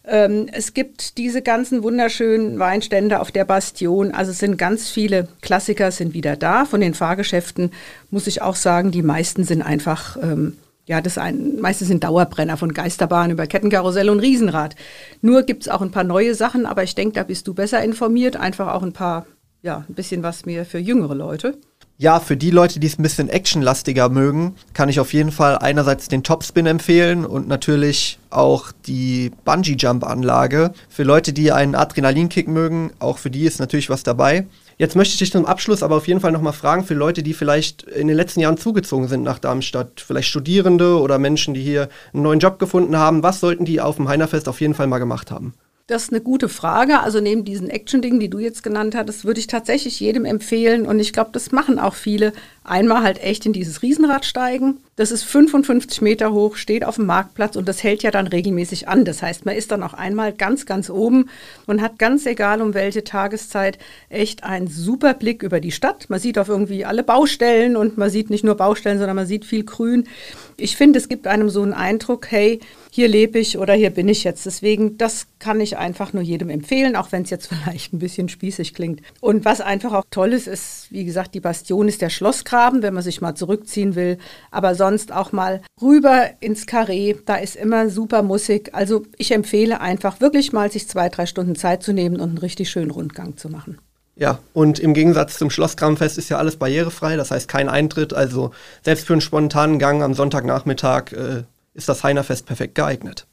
Ähm, 0.06 0.46
es 0.52 0.72
gibt 0.72 1.18
diese 1.18 1.42
ganzen 1.42 1.82
wunderschönen 1.82 2.60
Weinstände 2.60 3.20
auf 3.20 3.32
der 3.32 3.44
Bastion. 3.44 4.12
Also 4.12 4.30
sind 4.30 4.56
ganz 4.56 4.88
viele 4.88 5.26
Klassiker 5.42 5.90
sind 5.90 6.14
wieder 6.14 6.36
da. 6.36 6.64
Von 6.64 6.80
den 6.80 6.94
Fahrgeschäften 6.94 7.72
muss 8.10 8.28
ich 8.28 8.40
auch 8.40 8.54
sagen, 8.54 8.92
die 8.92 9.02
meisten 9.02 9.42
sind 9.42 9.62
einfach 9.62 10.16
ähm, 10.22 10.56
ja, 10.88 11.00
das 11.00 11.18
ein, 11.18 11.60
meistens 11.60 11.88
sind 11.88 12.04
Dauerbrenner 12.04 12.56
von 12.56 12.72
Geisterbahn 12.72 13.32
über 13.32 13.48
Kettenkarussell 13.48 14.08
und 14.08 14.20
Riesenrad. 14.20 14.76
Nur 15.20 15.42
gibt 15.42 15.62
es 15.62 15.68
auch 15.68 15.82
ein 15.82 15.90
paar 15.90 16.04
neue 16.04 16.36
Sachen, 16.36 16.64
aber 16.64 16.84
ich 16.84 16.94
denke, 16.94 17.14
da 17.14 17.24
bist 17.24 17.48
du 17.48 17.54
besser 17.54 17.82
informiert. 17.82 18.36
Einfach 18.36 18.72
auch 18.72 18.84
ein 18.84 18.92
paar, 18.92 19.26
ja, 19.62 19.84
ein 19.88 19.94
bisschen 19.94 20.22
was 20.22 20.46
mehr 20.46 20.64
für 20.64 20.78
jüngere 20.78 21.16
Leute. 21.16 21.58
Ja, 21.98 22.20
für 22.20 22.36
die 22.36 22.50
Leute, 22.50 22.78
die 22.78 22.86
es 22.88 22.98
ein 22.98 23.02
bisschen 23.02 23.30
actionlastiger 23.30 24.10
mögen, 24.10 24.54
kann 24.74 24.90
ich 24.90 25.00
auf 25.00 25.14
jeden 25.14 25.32
Fall 25.32 25.56
einerseits 25.56 26.08
den 26.08 26.22
Topspin 26.22 26.66
empfehlen 26.66 27.24
und 27.24 27.48
natürlich 27.48 28.18
auch 28.28 28.70
die 28.86 29.32
Bungee-Jump-Anlage. 29.46 30.74
Für 30.90 31.04
Leute, 31.04 31.32
die 31.32 31.52
einen 31.52 31.74
Adrenalinkick 31.74 32.48
mögen, 32.48 32.92
auch 32.98 33.16
für 33.16 33.30
die 33.30 33.44
ist 33.46 33.60
natürlich 33.60 33.88
was 33.88 34.02
dabei. 34.02 34.46
Jetzt 34.76 34.94
möchte 34.94 35.14
ich 35.14 35.20
dich 35.20 35.32
zum 35.32 35.46
Abschluss 35.46 35.82
aber 35.82 35.96
auf 35.96 36.06
jeden 36.06 36.20
Fall 36.20 36.32
nochmal 36.32 36.52
fragen, 36.52 36.84
für 36.84 36.92
Leute, 36.92 37.22
die 37.22 37.32
vielleicht 37.32 37.84
in 37.84 38.08
den 38.08 38.16
letzten 38.18 38.40
Jahren 38.40 38.58
zugezogen 38.58 39.08
sind 39.08 39.22
nach 39.22 39.38
Darmstadt, 39.38 40.02
vielleicht 40.06 40.28
Studierende 40.28 41.00
oder 41.00 41.18
Menschen, 41.18 41.54
die 41.54 41.62
hier 41.62 41.88
einen 42.12 42.24
neuen 42.24 42.40
Job 42.40 42.58
gefunden 42.58 42.98
haben, 42.98 43.22
was 43.22 43.40
sollten 43.40 43.64
die 43.64 43.80
auf 43.80 43.96
dem 43.96 44.06
Heinerfest 44.06 44.50
auf 44.50 44.60
jeden 44.60 44.74
Fall 44.74 44.86
mal 44.86 44.98
gemacht 44.98 45.30
haben? 45.30 45.54
Das 45.88 46.04
ist 46.04 46.12
eine 46.12 46.20
gute 46.20 46.48
Frage. 46.48 46.98
Also 47.00 47.20
neben 47.20 47.44
diesen 47.44 47.70
Action-Dingen, 47.70 48.18
die 48.18 48.28
du 48.28 48.40
jetzt 48.40 48.64
genannt 48.64 48.96
hattest, 48.96 49.24
würde 49.24 49.38
ich 49.38 49.46
tatsächlich 49.46 50.00
jedem 50.00 50.24
empfehlen, 50.24 50.84
und 50.84 50.98
ich 50.98 51.12
glaube, 51.12 51.30
das 51.32 51.52
machen 51.52 51.78
auch 51.78 51.94
viele, 51.94 52.32
einmal 52.68 53.02
halt 53.02 53.22
echt 53.22 53.46
in 53.46 53.52
dieses 53.52 53.82
Riesenrad 53.82 54.24
steigen. 54.24 54.78
Das 54.96 55.10
ist 55.10 55.24
55 55.24 56.00
Meter 56.00 56.32
hoch, 56.32 56.56
steht 56.56 56.84
auf 56.84 56.96
dem 56.96 57.06
Marktplatz 57.06 57.56
und 57.56 57.68
das 57.68 57.82
hält 57.82 58.02
ja 58.02 58.10
dann 58.10 58.26
regelmäßig 58.26 58.88
an. 58.88 59.04
Das 59.04 59.22
heißt, 59.22 59.44
man 59.44 59.54
ist 59.54 59.70
dann 59.70 59.82
auch 59.82 59.94
einmal 59.94 60.32
ganz, 60.32 60.64
ganz 60.64 60.88
oben 60.88 61.28
und 61.66 61.82
hat 61.82 61.98
ganz 61.98 62.24
egal 62.26 62.62
um 62.62 62.72
welche 62.72 63.04
Tageszeit 63.04 63.78
echt 64.08 64.42
einen 64.44 64.68
super 64.68 65.14
Blick 65.14 65.42
über 65.42 65.60
die 65.60 65.72
Stadt. 65.72 66.08
Man 66.08 66.18
sieht 66.18 66.38
auf 66.38 66.48
irgendwie 66.48 66.84
alle 66.84 67.02
Baustellen 67.02 67.76
und 67.76 67.98
man 67.98 68.10
sieht 68.10 68.30
nicht 68.30 68.44
nur 68.44 68.54
Baustellen, 68.54 68.98
sondern 68.98 69.16
man 69.16 69.26
sieht 69.26 69.44
viel 69.44 69.64
Grün. 69.64 70.08
Ich 70.56 70.76
finde, 70.76 70.98
es 70.98 71.08
gibt 71.08 71.26
einem 71.26 71.50
so 71.50 71.62
einen 71.62 71.74
Eindruck, 71.74 72.30
hey, 72.30 72.60
hier 72.90 73.08
lebe 73.08 73.38
ich 73.38 73.58
oder 73.58 73.74
hier 73.74 73.90
bin 73.90 74.08
ich 74.08 74.24
jetzt. 74.24 74.46
Deswegen, 74.46 74.96
das 74.96 75.26
kann 75.38 75.60
ich 75.60 75.76
einfach 75.76 76.14
nur 76.14 76.22
jedem 76.22 76.48
empfehlen, 76.48 76.96
auch 76.96 77.12
wenn 77.12 77.24
es 77.24 77.30
jetzt 77.30 77.46
vielleicht 77.48 77.92
ein 77.92 77.98
bisschen 77.98 78.30
spießig 78.30 78.72
klingt. 78.72 79.02
Und 79.20 79.44
was 79.44 79.60
einfach 79.60 79.92
auch 79.92 80.04
toll 80.10 80.32
ist, 80.32 80.46
ist, 80.46 80.86
wie 80.90 81.04
gesagt, 81.04 81.34
die 81.34 81.40
Bastion 81.40 81.88
ist 81.88 82.00
der 82.00 82.08
Schlossgraben, 82.08 82.55
wenn 82.82 82.94
man 82.94 83.02
sich 83.02 83.20
mal 83.20 83.34
zurückziehen 83.34 83.94
will. 83.94 84.18
Aber 84.50 84.74
sonst 84.74 85.12
auch 85.12 85.32
mal 85.32 85.60
rüber 85.80 86.30
ins 86.40 86.66
Karree, 86.66 87.14
da 87.24 87.36
ist 87.36 87.56
immer 87.56 87.90
super 87.90 88.22
Musik. 88.22 88.70
Also 88.72 89.04
ich 89.16 89.32
empfehle 89.32 89.80
einfach 89.80 90.20
wirklich 90.20 90.52
mal, 90.52 90.70
sich 90.70 90.88
zwei, 90.88 91.08
drei 91.08 91.26
Stunden 91.26 91.56
Zeit 91.56 91.82
zu 91.82 91.92
nehmen 91.92 92.16
und 92.16 92.28
einen 92.30 92.38
richtig 92.38 92.70
schönen 92.70 92.90
Rundgang 92.90 93.36
zu 93.36 93.48
machen. 93.48 93.78
Ja, 94.18 94.38
und 94.54 94.78
im 94.78 94.94
Gegensatz 94.94 95.36
zum 95.36 95.50
Schlossgrabenfest 95.50 96.16
ist 96.16 96.30
ja 96.30 96.38
alles 96.38 96.56
barrierefrei, 96.56 97.16
das 97.16 97.30
heißt 97.30 97.48
kein 97.48 97.68
Eintritt. 97.68 98.14
Also 98.14 98.52
selbst 98.82 99.06
für 99.06 99.12
einen 99.12 99.20
spontanen 99.20 99.78
Gang 99.78 100.02
am 100.02 100.14
Sonntagnachmittag 100.14 101.12
äh, 101.12 101.42
ist 101.74 101.88
das 101.90 102.02
Heinerfest 102.02 102.46
perfekt 102.46 102.74
geeignet. 102.74 103.26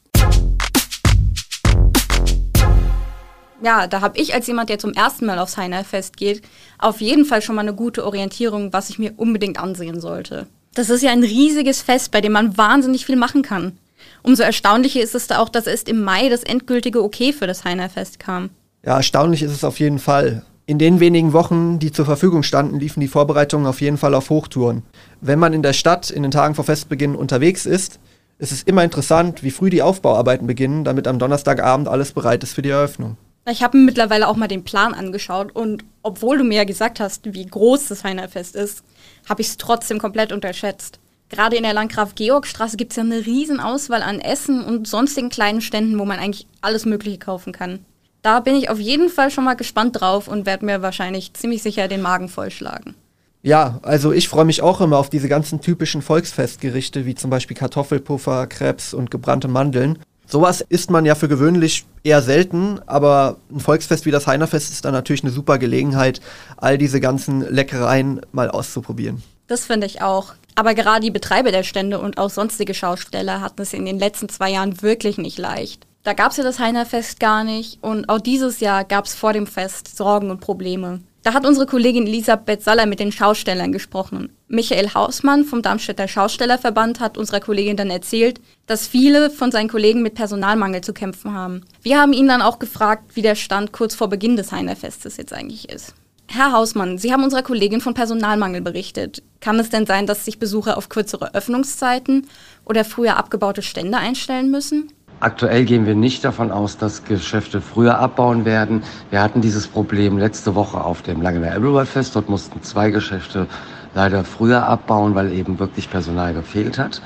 Ja, 3.62 3.86
da 3.86 4.02
habe 4.02 4.18
ich 4.18 4.34
als 4.34 4.46
jemand, 4.46 4.68
der 4.68 4.78
zum 4.78 4.92
ersten 4.92 5.24
Mal 5.24 5.38
aufs 5.38 5.56
Heinerfest 5.56 6.18
geht, 6.18 6.42
auf 6.78 7.00
jeden 7.00 7.24
Fall 7.24 7.42
schon 7.42 7.54
mal 7.54 7.62
eine 7.62 7.74
gute 7.74 8.04
Orientierung, 8.04 8.72
was 8.72 8.90
ich 8.90 8.98
mir 8.98 9.12
unbedingt 9.16 9.58
ansehen 9.58 10.00
sollte. 10.00 10.46
Das 10.74 10.90
ist 10.90 11.02
ja 11.02 11.10
ein 11.10 11.22
riesiges 11.22 11.82
Fest, 11.82 12.10
bei 12.10 12.20
dem 12.20 12.32
man 12.32 12.56
wahnsinnig 12.56 13.06
viel 13.06 13.16
machen 13.16 13.42
kann. 13.42 13.78
Umso 14.22 14.42
erstaunlicher 14.42 15.00
ist 15.00 15.14
es 15.14 15.26
da 15.26 15.38
auch, 15.38 15.48
dass 15.48 15.66
erst 15.66 15.88
im 15.88 16.02
Mai 16.02 16.28
das 16.28 16.42
endgültige 16.42 17.02
Okay 17.02 17.32
für 17.32 17.46
das 17.46 17.64
Heinerfest 17.64 18.18
kam. 18.18 18.50
Ja, 18.84 18.96
erstaunlich 18.96 19.42
ist 19.42 19.52
es 19.52 19.64
auf 19.64 19.78
jeden 19.80 19.98
Fall. 19.98 20.44
In 20.66 20.78
den 20.78 20.98
wenigen 20.98 21.32
Wochen, 21.32 21.78
die 21.78 21.92
zur 21.92 22.06
Verfügung 22.06 22.42
standen, 22.42 22.80
liefen 22.80 23.00
die 23.00 23.08
Vorbereitungen 23.08 23.66
auf 23.66 23.80
jeden 23.80 23.98
Fall 23.98 24.14
auf 24.14 24.30
Hochtouren. 24.30 24.82
Wenn 25.20 25.38
man 25.38 25.52
in 25.52 25.62
der 25.62 25.74
Stadt 25.74 26.10
in 26.10 26.22
den 26.22 26.32
Tagen 26.32 26.54
vor 26.54 26.64
Festbeginn 26.64 27.14
unterwegs 27.14 27.66
ist, 27.66 28.00
es 28.38 28.50
ist 28.50 28.66
immer 28.66 28.82
interessant, 28.82 29.42
wie 29.42 29.50
früh 29.50 29.70
die 29.70 29.82
Aufbauarbeiten 29.82 30.46
beginnen, 30.46 30.84
damit 30.84 31.06
am 31.06 31.18
Donnerstagabend 31.18 31.86
alles 31.86 32.12
bereit 32.12 32.42
ist 32.42 32.54
für 32.54 32.62
die 32.62 32.70
Eröffnung. 32.70 33.16
Ich 33.50 33.62
habe 33.62 33.76
mir 33.76 33.84
mittlerweile 33.84 34.26
auch 34.28 34.36
mal 34.36 34.48
den 34.48 34.64
Plan 34.64 34.94
angeschaut 34.94 35.54
und 35.54 35.84
obwohl 36.02 36.38
du 36.38 36.44
mir 36.44 36.56
ja 36.56 36.64
gesagt 36.64 36.98
hast, 36.98 37.34
wie 37.34 37.44
groß 37.44 37.88
das 37.88 38.02
Weihnachtsfest 38.02 38.56
ist, 38.56 38.82
habe 39.28 39.42
ich 39.42 39.48
es 39.48 39.56
trotzdem 39.58 39.98
komplett 39.98 40.32
unterschätzt. 40.32 40.98
Gerade 41.28 41.56
in 41.56 41.62
der 41.62 41.74
Landgraf-Georg-Straße 41.74 42.76
gibt 42.76 42.92
es 42.92 42.96
ja 42.96 43.02
eine 43.02 43.26
riesen 43.26 43.60
Auswahl 43.60 44.02
an 44.02 44.20
Essen 44.20 44.64
und 44.64 44.86
sonstigen 44.86 45.28
kleinen 45.28 45.60
Ständen, 45.60 45.98
wo 45.98 46.04
man 46.04 46.18
eigentlich 46.18 46.46
alles 46.62 46.86
Mögliche 46.86 47.18
kaufen 47.18 47.52
kann. 47.52 47.80
Da 48.22 48.40
bin 48.40 48.54
ich 48.54 48.70
auf 48.70 48.78
jeden 48.78 49.10
Fall 49.10 49.30
schon 49.30 49.44
mal 49.44 49.54
gespannt 49.54 50.00
drauf 50.00 50.28
und 50.28 50.46
werde 50.46 50.64
mir 50.64 50.80
wahrscheinlich 50.80 51.34
ziemlich 51.34 51.62
sicher 51.62 51.88
den 51.88 52.00
Magen 52.00 52.30
vollschlagen. 52.30 52.94
Ja, 53.42 53.78
also 53.82 54.10
ich 54.12 54.30
freue 54.30 54.46
mich 54.46 54.62
auch 54.62 54.80
immer 54.80 54.96
auf 54.96 55.10
diese 55.10 55.28
ganzen 55.28 55.60
typischen 55.60 56.00
Volksfestgerichte, 56.00 57.04
wie 57.04 57.14
zum 57.14 57.28
Beispiel 57.28 57.54
Kartoffelpuffer, 57.54 58.46
Krebs 58.46 58.94
und 58.94 59.10
gebrannte 59.10 59.48
Mandeln. 59.48 59.98
Sowas 60.34 60.62
isst 60.68 60.90
man 60.90 61.06
ja 61.06 61.14
für 61.14 61.28
gewöhnlich 61.28 61.86
eher 62.02 62.20
selten, 62.20 62.80
aber 62.86 63.36
ein 63.52 63.60
Volksfest 63.60 64.04
wie 64.04 64.10
das 64.10 64.26
Heinerfest 64.26 64.72
ist 64.72 64.84
dann 64.84 64.92
natürlich 64.92 65.22
eine 65.22 65.30
super 65.30 65.58
Gelegenheit, 65.58 66.20
all 66.56 66.76
diese 66.76 66.98
ganzen 66.98 67.48
Leckereien 67.48 68.20
mal 68.32 68.50
auszuprobieren. 68.50 69.22
Das 69.46 69.64
finde 69.64 69.86
ich 69.86 70.02
auch. 70.02 70.34
Aber 70.56 70.74
gerade 70.74 71.02
die 71.02 71.12
Betreiber 71.12 71.52
der 71.52 71.62
Stände 71.62 72.00
und 72.00 72.18
auch 72.18 72.30
sonstige 72.30 72.74
Schausteller 72.74 73.42
hatten 73.42 73.62
es 73.62 73.72
in 73.72 73.86
den 73.86 74.00
letzten 74.00 74.28
zwei 74.28 74.50
Jahren 74.50 74.82
wirklich 74.82 75.18
nicht 75.18 75.38
leicht. 75.38 75.86
Da 76.02 76.14
gab 76.14 76.32
es 76.32 76.36
ja 76.36 76.42
das 76.42 76.58
Heinerfest 76.58 77.20
gar 77.20 77.44
nicht 77.44 77.80
und 77.80 78.08
auch 78.08 78.18
dieses 78.18 78.58
Jahr 78.58 78.82
gab 78.82 79.04
es 79.04 79.14
vor 79.14 79.34
dem 79.34 79.46
Fest 79.46 79.96
Sorgen 79.96 80.32
und 80.32 80.40
Probleme. 80.40 80.98
Da 81.24 81.32
hat 81.32 81.46
unsere 81.46 81.64
Kollegin 81.64 82.06
Elisabeth 82.06 82.62
Saller 82.62 82.84
mit 82.84 83.00
den 83.00 83.10
Schaustellern 83.10 83.72
gesprochen. 83.72 84.36
Michael 84.46 84.92
Hausmann 84.92 85.44
vom 85.44 85.62
Darmstädter 85.62 86.06
Schaustellerverband 86.06 87.00
hat 87.00 87.16
unserer 87.16 87.40
Kollegin 87.40 87.78
dann 87.78 87.88
erzählt, 87.88 88.42
dass 88.66 88.86
viele 88.86 89.30
von 89.30 89.50
seinen 89.50 89.70
Kollegen 89.70 90.02
mit 90.02 90.16
Personalmangel 90.16 90.82
zu 90.82 90.92
kämpfen 90.92 91.32
haben. 91.32 91.62
Wir 91.80 91.98
haben 91.98 92.12
ihn 92.12 92.28
dann 92.28 92.42
auch 92.42 92.58
gefragt, 92.58 93.12
wie 93.16 93.22
der 93.22 93.36
Stand 93.36 93.72
kurz 93.72 93.94
vor 93.94 94.10
Beginn 94.10 94.36
des 94.36 94.52
Heinerfestes 94.52 95.16
jetzt 95.16 95.32
eigentlich 95.32 95.70
ist. 95.70 95.94
Herr 96.28 96.52
Hausmann, 96.52 96.98
Sie 96.98 97.10
haben 97.10 97.24
unserer 97.24 97.42
Kollegin 97.42 97.80
von 97.80 97.94
Personalmangel 97.94 98.60
berichtet. 98.60 99.22
Kann 99.40 99.58
es 99.58 99.70
denn 99.70 99.86
sein, 99.86 100.06
dass 100.06 100.26
sich 100.26 100.38
Besucher 100.38 100.76
auf 100.76 100.90
kürzere 100.90 101.34
Öffnungszeiten 101.34 102.26
oder 102.66 102.84
früher 102.84 103.16
abgebaute 103.16 103.62
Stände 103.62 103.96
einstellen 103.96 104.50
müssen? 104.50 104.92
Aktuell 105.20 105.64
gehen 105.64 105.86
wir 105.86 105.94
nicht 105.94 106.24
davon 106.24 106.50
aus, 106.50 106.76
dass 106.76 107.04
Geschäfte 107.04 107.60
früher 107.60 107.98
abbauen 107.98 108.44
werden. 108.44 108.82
Wir 109.10 109.22
hatten 109.22 109.40
dieses 109.40 109.66
Problem 109.66 110.18
letzte 110.18 110.54
Woche 110.54 110.82
auf 110.82 111.02
dem 111.02 111.22
Langener 111.22 111.54
Everywhere 111.54 111.86
Fest. 111.86 112.14
Dort 112.14 112.28
mussten 112.28 112.62
zwei 112.62 112.90
Geschäfte 112.90 113.46
leider 113.94 114.24
früher 114.24 114.66
abbauen, 114.66 115.14
weil 115.14 115.32
eben 115.32 115.58
wirklich 115.58 115.90
Personal 115.90 116.34
gefehlt 116.34 116.78
hat. 116.78 117.00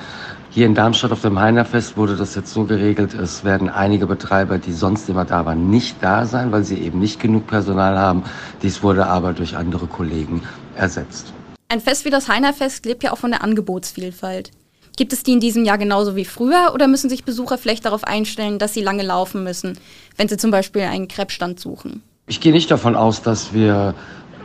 Hier 0.51 0.67
in 0.67 0.75
Darmstadt 0.75 1.13
auf 1.13 1.21
dem 1.21 1.39
Heinerfest 1.39 1.97
wurde 1.97 2.17
das 2.17 2.35
jetzt 2.35 2.53
so 2.53 2.65
geregelt, 2.65 3.13
es 3.13 3.45
werden 3.45 3.69
einige 3.69 4.07
Betreiber, 4.07 4.59
die 4.59 4.73
sonst 4.73 5.09
immer 5.09 5.27
da 5.27 5.45
waren, 5.45 5.69
nicht 5.71 5.99
da 6.01 6.25
sein, 6.25 6.51
weil 6.51 6.65
sie 6.65 6.79
eben 6.79 6.99
nicht 6.99 7.21
genug 7.21 7.47
Personal 7.47 7.99
haben. 7.99 8.25
Dies 8.63 8.83
wurde 8.83 9.07
aber 9.07 9.35
durch 9.35 9.57
andere 9.57 9.87
Kollegen 9.87 10.43
ersetzt. 10.75 11.33
Ein 11.69 11.81
Fest 11.81 12.07
wie 12.07 12.11
das 12.11 12.29
Heinerfest 12.29 12.87
lebt 12.87 13.03
ja 13.05 13.13
auch 13.13 13.19
von 13.19 13.31
der 13.31 13.45
Angebotsvielfalt. 13.45 14.51
Gibt 14.99 15.13
es 15.13 15.23
die 15.23 15.35
in 15.35 15.39
diesem 15.39 15.65
Jahr 15.65 15.79
genauso 15.79 16.17
wie 16.17 16.25
früher 16.25 16.73
oder 16.75 16.89
müssen 16.89 17.09
sich 17.09 17.23
Besucher 17.23 17.57
vielleicht 17.57 17.85
darauf 17.85 18.03
einstellen, 18.03 18.59
dass 18.59 18.75
sie 18.75 18.83
lange 18.83 19.05
laufen 19.05 19.45
müssen, 19.45 19.79
wenn 20.17 20.27
sie 20.27 20.37
zum 20.37 20.51
Beispiel 20.51 20.83
einen 20.83 21.07
Krebsstand 21.07 21.61
suchen? 21.61 22.03
Ich 22.27 22.41
gehe 22.41 22.51
nicht 22.51 22.69
davon 22.69 22.97
aus, 22.97 23.23
dass 23.23 23.55
wir 23.55 23.95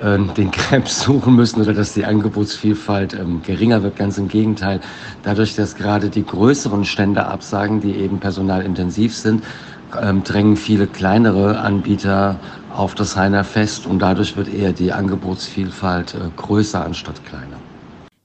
äh, 0.04 0.20
den 0.38 0.52
Krebs 0.52 1.02
suchen 1.02 1.36
müssen 1.36 1.60
oder 1.60 1.74
dass 1.74 1.96
die 1.96 2.06
Angebotsvielfalt 2.06 3.16
ähm, 3.16 3.42
geringer 3.42 3.82
wird. 3.82 3.96
Ganz 3.96 4.20
im 4.20 4.28
Gegenteil. 4.28 4.80
Dadurch, 5.24 5.56
dass 5.56 5.74
gerade 5.74 6.12
die 6.12 6.24
größeren 6.24 6.86
Stände 6.86 7.26
absagen, 7.26 7.82
die 7.82 7.96
eben 7.96 8.20
personalintensiv 8.20 9.18
sind, 9.18 9.44
ähm, 10.00 10.24
drängen 10.24 10.56
viele 10.56 10.86
kleinere 10.86 11.62
Anbieter 11.62 12.40
auf 12.72 12.94
das 12.94 13.18
Heiner 13.18 13.44
Fest 13.44 13.88
und 13.88 14.04
dadurch 14.04 14.38
wird 14.38 14.54
eher 14.54 14.72
die 14.72 14.92
Angebotsvielfalt 14.92 16.14
äh, 16.14 16.20
größer 16.38 16.86
anstatt 16.86 17.26
kleiner. 17.26 17.58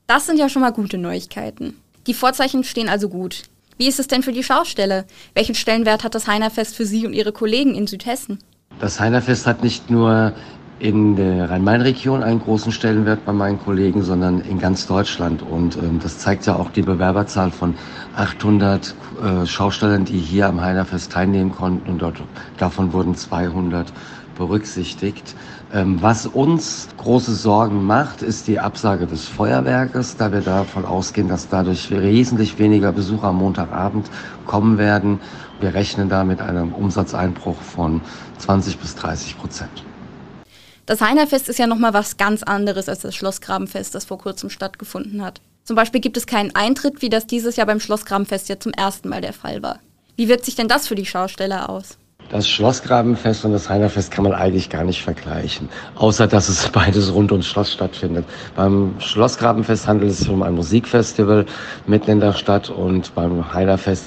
Das 0.06 0.26
sind 0.26 0.38
ja 0.38 0.50
schon 0.50 0.60
mal 0.60 0.72
gute 0.72 0.98
Neuigkeiten. 0.98 1.74
Die 2.08 2.14
Vorzeichen 2.14 2.64
stehen 2.64 2.88
also 2.88 3.10
gut. 3.10 3.42
Wie 3.76 3.86
ist 3.86 4.00
es 4.00 4.08
denn 4.08 4.22
für 4.22 4.32
die 4.32 4.42
Schaustelle? 4.42 5.04
Welchen 5.34 5.54
Stellenwert 5.54 6.04
hat 6.04 6.14
das 6.14 6.26
Heinerfest 6.26 6.74
für 6.74 6.86
Sie 6.86 7.06
und 7.06 7.12
Ihre 7.12 7.32
Kollegen 7.32 7.74
in 7.74 7.86
Südhessen? 7.86 8.38
Das 8.80 8.98
Heinerfest 8.98 9.46
hat 9.46 9.62
nicht 9.62 9.90
nur 9.90 10.32
in 10.78 11.16
der 11.16 11.50
Rhein-Main-Region 11.50 12.22
einen 12.22 12.40
großen 12.40 12.72
Stellenwert 12.72 13.26
bei 13.26 13.32
meinen 13.32 13.60
Kollegen, 13.60 14.02
sondern 14.02 14.40
in 14.40 14.58
ganz 14.58 14.86
Deutschland. 14.86 15.42
Und 15.42 15.76
ähm, 15.76 16.00
das 16.02 16.18
zeigt 16.18 16.46
ja 16.46 16.56
auch 16.56 16.70
die 16.70 16.82
Bewerberzahl 16.82 17.50
von 17.50 17.74
800 18.16 18.94
äh, 19.22 19.46
Schaustellern, 19.46 20.06
die 20.06 20.18
hier 20.18 20.46
am 20.46 20.62
Heinerfest 20.62 21.12
teilnehmen 21.12 21.52
konnten. 21.52 21.90
Und 21.90 21.98
dort, 22.00 22.22
davon 22.56 22.94
wurden 22.94 23.16
200 23.16 23.92
berücksichtigt. 24.38 25.34
Ähm, 25.74 26.00
was 26.00 26.26
uns 26.26 26.88
große 26.96 27.34
Sorgen 27.34 27.84
macht, 27.84 28.22
ist 28.22 28.48
die 28.48 28.58
Absage 28.58 29.06
des 29.06 29.28
Feuerwerkes, 29.28 30.16
da 30.16 30.32
wir 30.32 30.40
davon 30.40 30.86
ausgehen, 30.86 31.28
dass 31.28 31.48
dadurch 31.50 31.90
wesentlich 31.90 32.58
weniger 32.58 32.92
Besucher 32.92 33.28
am 33.28 33.36
Montagabend 33.36 34.08
kommen 34.46 34.78
werden. 34.78 35.20
Wir 35.60 35.74
rechnen 35.74 36.08
da 36.08 36.24
mit 36.24 36.40
einem 36.40 36.72
Umsatzeinbruch 36.72 37.60
von 37.60 38.00
20 38.38 38.78
bis 38.78 38.94
30 38.94 39.36
Prozent. 39.36 39.84
Das 40.86 41.02
Heinerfest 41.02 41.50
ist 41.50 41.58
ja 41.58 41.66
nochmal 41.66 41.92
was 41.92 42.16
ganz 42.16 42.42
anderes 42.42 42.88
als 42.88 43.00
das 43.00 43.14
Schlossgrabenfest, 43.14 43.94
das 43.94 44.06
vor 44.06 44.16
kurzem 44.16 44.48
stattgefunden 44.48 45.22
hat. 45.22 45.42
Zum 45.64 45.76
Beispiel 45.76 46.00
gibt 46.00 46.16
es 46.16 46.26
keinen 46.26 46.54
Eintritt, 46.54 47.02
wie 47.02 47.10
das 47.10 47.26
dieses 47.26 47.56
Jahr 47.56 47.66
beim 47.66 47.78
Schlossgrabenfest 47.78 48.48
ja 48.48 48.58
zum 48.58 48.72
ersten 48.72 49.10
Mal 49.10 49.20
der 49.20 49.34
Fall 49.34 49.62
war. 49.62 49.80
Wie 50.16 50.28
wirkt 50.28 50.46
sich 50.46 50.54
denn 50.54 50.66
das 50.66 50.88
für 50.88 50.94
die 50.94 51.04
Schausteller 51.04 51.68
aus? 51.68 51.98
Das 52.30 52.46
Schlossgrabenfest 52.46 53.46
und 53.46 53.52
das 53.52 53.70
Heinerfest 53.70 54.10
kann 54.10 54.22
man 54.24 54.34
eigentlich 54.34 54.68
gar 54.68 54.84
nicht 54.84 55.02
vergleichen, 55.02 55.70
außer 55.94 56.26
dass 56.26 56.50
es 56.50 56.68
beides 56.72 57.14
rund 57.14 57.32
ums 57.32 57.46
Schloss 57.46 57.72
stattfindet. 57.72 58.26
Beim 58.54 58.96
Schlossgrabenfest 58.98 59.88
handelt 59.88 60.10
es 60.10 60.18
sich 60.18 60.28
um 60.28 60.42
ein 60.42 60.54
Musikfestival 60.54 61.46
mitten 61.86 62.10
in 62.10 62.20
der 62.20 62.34
Stadt 62.34 62.68
und 62.68 63.14
beim 63.14 63.54
Heinerfest 63.54 64.04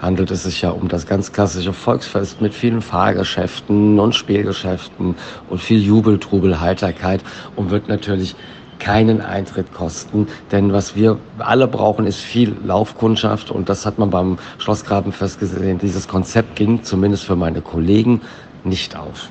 handelt 0.00 0.30
es 0.30 0.44
sich 0.44 0.62
ja 0.62 0.70
um 0.70 0.86
das 0.86 1.04
ganz 1.04 1.32
klassische 1.32 1.72
Volksfest 1.72 2.40
mit 2.40 2.54
vielen 2.54 2.80
Fahrgeschäften 2.80 3.98
und 3.98 4.14
Spielgeschäften 4.14 5.16
und 5.50 5.60
viel 5.60 5.82
Jubel, 5.82 6.20
Trubel, 6.20 6.60
Heiterkeit 6.60 7.22
und 7.56 7.70
wird 7.70 7.88
natürlich 7.88 8.36
keinen 8.84 9.22
Eintritt 9.22 9.72
kosten. 9.72 10.28
Denn 10.52 10.72
was 10.72 10.94
wir 10.94 11.18
alle 11.38 11.66
brauchen, 11.66 12.06
ist 12.06 12.20
viel 12.20 12.54
Laufkundschaft 12.64 13.50
und 13.50 13.68
das 13.70 13.86
hat 13.86 13.98
man 13.98 14.10
beim 14.10 14.38
Schlossgrabenfest 14.58 15.40
gesehen. 15.40 15.78
Dieses 15.78 16.06
Konzept 16.06 16.54
ging 16.56 16.82
zumindest 16.82 17.24
für 17.24 17.34
meine 17.34 17.62
Kollegen 17.62 18.20
nicht 18.62 18.94
auf. 18.94 19.30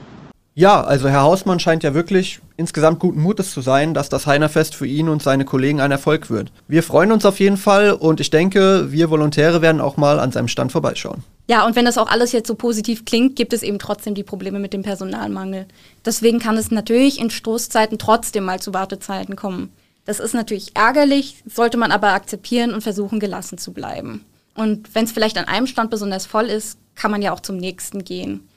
Ja, 0.56 0.84
also 0.84 1.10
Herr 1.10 1.24
Hausmann 1.24 1.60
scheint 1.60 1.82
ja 1.82 1.96
wirklich 1.96 2.40
insgesamt 2.58 3.00
guten 3.00 3.20
Mutes 3.20 3.52
zu 3.52 3.62
sein, 3.62 3.96
dass 3.96 4.10
das 4.10 4.28
Heinerfest 4.28 4.76
für 4.76 4.86
ihn 4.86 5.10
und 5.10 5.24
seine 5.24 5.46
Kollegen 5.46 5.82
ein 5.82 5.90
Erfolg 5.90 6.30
wird. 6.30 6.52
Wir 6.68 6.84
freuen 6.84 7.12
uns 7.12 7.26
auf 7.26 7.40
jeden 7.40 7.58
Fall 7.58 7.92
und 7.92 8.20
ich 8.20 8.30
denke, 8.30 8.92
wir 8.92 9.10
Volontäre 9.10 9.64
werden 9.64 9.82
auch 9.82 9.98
mal 9.98 10.20
an 10.20 10.32
seinem 10.32 10.48
Stand 10.48 10.72
vorbeischauen. 10.72 11.24
Ja, 11.48 11.66
und 11.66 11.76
wenn 11.76 11.86
das 11.86 11.98
auch 11.98 12.08
alles 12.08 12.34
jetzt 12.34 12.48
so 12.48 12.54
positiv 12.54 13.04
klingt, 13.04 13.36
gibt 13.36 13.52
es 13.52 13.64
eben 13.64 13.80
trotzdem 13.80 14.14
die 14.14 14.22
Probleme 14.22 14.60
mit 14.60 14.74
dem 14.74 14.84
Personalmangel. 14.84 15.66
Deswegen 16.06 16.38
kann 16.38 16.56
es 16.56 16.70
natürlich 16.70 17.20
in 17.20 17.32
Stoßzeiten 17.32 17.98
trotzdem 17.98 18.44
mal 18.44 18.60
zu 18.60 18.76
Wartezeiten 18.76 19.36
kommen. 19.36 19.72
Das 20.06 20.20
ist 20.20 20.36
natürlich 20.36 20.76
ärgerlich, 20.76 21.44
sollte 21.48 21.78
man 21.78 21.92
aber 21.92 22.10
akzeptieren 22.14 22.76
und 22.76 22.82
versuchen, 22.82 23.20
gelassen 23.20 23.58
zu 23.58 23.74
bleiben. 23.74 24.24
Und 24.54 24.94
wenn 24.94 25.06
es 25.06 25.12
vielleicht 25.12 25.40
an 25.40 25.46
einem 25.46 25.66
Stand 25.66 25.90
besonders 25.90 26.28
voll 26.28 26.46
ist, 26.46 26.78
kann 26.94 27.10
man 27.10 27.24
ja 27.24 27.34
auch 27.34 27.40
zum 27.40 27.58
nächsten 27.58 28.04
gehen. 28.04 28.48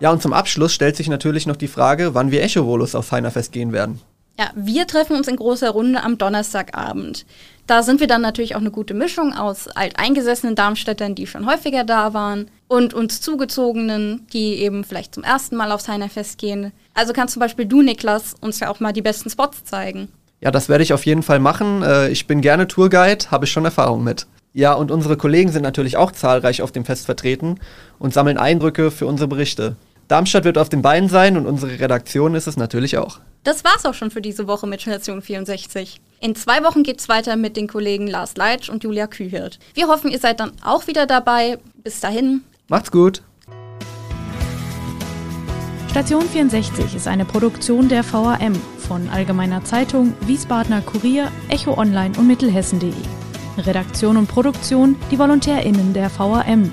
Ja, 0.00 0.10
und 0.10 0.22
zum 0.22 0.32
Abschluss 0.32 0.72
stellt 0.72 0.96
sich 0.96 1.08
natürlich 1.08 1.46
noch 1.46 1.56
die 1.56 1.68
Frage, 1.68 2.14
wann 2.14 2.30
wir 2.30 2.42
Echovolus 2.42 2.94
aufs 2.94 3.12
Heinerfest 3.12 3.52
gehen 3.52 3.72
werden. 3.72 4.00
Ja, 4.38 4.50
wir 4.54 4.86
treffen 4.86 5.14
uns 5.14 5.28
in 5.28 5.36
großer 5.36 5.68
Runde 5.68 6.02
am 6.02 6.16
Donnerstagabend. 6.16 7.26
Da 7.66 7.82
sind 7.82 8.00
wir 8.00 8.06
dann 8.06 8.22
natürlich 8.22 8.56
auch 8.56 8.60
eine 8.60 8.70
gute 8.70 8.94
Mischung 8.94 9.34
aus 9.34 9.68
alteingesessenen 9.68 10.54
Darmstädtern, 10.54 11.14
die 11.14 11.26
schon 11.26 11.46
häufiger 11.46 11.84
da 11.84 12.14
waren, 12.14 12.50
und 12.66 12.94
uns 12.94 13.20
Zugezogenen, 13.20 14.26
die 14.32 14.54
eben 14.54 14.84
vielleicht 14.84 15.14
zum 15.14 15.24
ersten 15.24 15.56
Mal 15.56 15.70
aufs 15.70 15.88
Heinerfest 15.88 16.38
gehen. 16.38 16.72
Also 16.94 17.12
kannst 17.12 17.34
zum 17.34 17.40
Beispiel 17.40 17.66
du, 17.66 17.82
Niklas, 17.82 18.34
uns 18.40 18.58
ja 18.60 18.70
auch 18.70 18.80
mal 18.80 18.94
die 18.94 19.02
besten 19.02 19.28
Spots 19.28 19.64
zeigen. 19.64 20.08
Ja, 20.40 20.50
das 20.50 20.70
werde 20.70 20.82
ich 20.82 20.94
auf 20.94 21.04
jeden 21.04 21.22
Fall 21.22 21.38
machen. 21.38 21.82
Äh, 21.82 22.08
ich 22.08 22.26
bin 22.26 22.40
gerne 22.40 22.66
Tourguide, 22.66 23.30
habe 23.30 23.44
ich 23.44 23.52
schon 23.52 23.66
Erfahrung 23.66 24.02
mit. 24.02 24.26
Ja, 24.54 24.72
und 24.72 24.90
unsere 24.90 25.18
Kollegen 25.18 25.52
sind 25.52 25.62
natürlich 25.62 25.98
auch 25.98 26.12
zahlreich 26.12 26.62
auf 26.62 26.72
dem 26.72 26.86
Fest 26.86 27.04
vertreten 27.04 27.60
und 27.98 28.14
sammeln 28.14 28.38
Eindrücke 28.38 28.90
für 28.90 29.06
unsere 29.06 29.28
Berichte. 29.28 29.76
Darmstadt 30.10 30.42
wird 30.42 30.58
auf 30.58 30.68
den 30.68 30.82
Beinen 30.82 31.08
sein 31.08 31.36
und 31.36 31.46
unsere 31.46 31.78
Redaktion 31.78 32.34
ist 32.34 32.48
es 32.48 32.56
natürlich 32.56 32.98
auch. 32.98 33.20
Das 33.44 33.62
war's 33.62 33.86
auch 33.86 33.94
schon 33.94 34.10
für 34.10 34.20
diese 34.20 34.48
Woche 34.48 34.66
mit 34.66 34.82
Station 34.82 35.22
64. 35.22 36.00
In 36.20 36.34
zwei 36.34 36.64
Wochen 36.64 36.82
geht's 36.82 37.08
weiter 37.08 37.36
mit 37.36 37.56
den 37.56 37.68
Kollegen 37.68 38.08
Lars 38.08 38.36
Leitsch 38.36 38.68
und 38.68 38.82
Julia 38.82 39.06
Kühirt. 39.06 39.60
Wir 39.74 39.86
hoffen, 39.86 40.10
ihr 40.10 40.18
seid 40.18 40.40
dann 40.40 40.50
auch 40.64 40.88
wieder 40.88 41.06
dabei. 41.06 41.58
Bis 41.84 42.00
dahin. 42.00 42.42
Macht's 42.66 42.90
gut. 42.90 43.22
Station 45.92 46.22
64 46.22 46.96
ist 46.96 47.06
eine 47.06 47.24
Produktion 47.24 47.88
der 47.88 48.02
VAM 48.02 48.56
von 48.78 49.08
Allgemeiner 49.10 49.62
Zeitung, 49.62 50.14
Wiesbadener 50.22 50.80
Kurier, 50.80 51.30
Echo 51.50 51.78
Online 51.78 52.18
und 52.18 52.26
Mittelhessen.de. 52.26 52.92
Redaktion 53.58 54.16
und 54.16 54.26
Produktion 54.26 54.96
die 55.12 55.20
VolontärInnen 55.20 55.94
der 55.94 56.10
VAM. 56.10 56.72